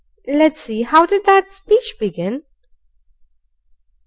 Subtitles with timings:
[0.27, 2.41] Let's see how did that speech begin?